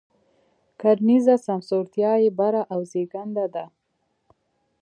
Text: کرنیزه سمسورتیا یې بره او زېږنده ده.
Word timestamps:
کرنیزه 0.79 1.35
سمسورتیا 1.47 2.11
یې 2.23 2.29
بره 2.39 2.61
او 2.73 2.79
زېږنده 2.91 3.45
ده. 3.55 3.65